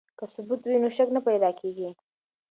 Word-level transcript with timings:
که 0.17 0.25
ثبوت 0.33 0.61
وي 0.65 0.77
نو 0.83 0.89
شک 0.97 1.09
نه 1.15 1.21
پیدا 1.27 1.49
کیږي. 1.59 1.89